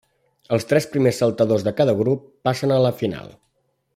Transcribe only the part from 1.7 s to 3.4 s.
cada grup passen a la final.